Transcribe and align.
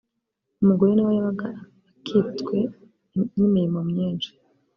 umugore 0.61 0.91
nawe 0.93 1.11
yabaga 1.17 1.47
akitswe 1.99 2.57
n’imirimo 3.37 3.79
myinshi 3.89 4.29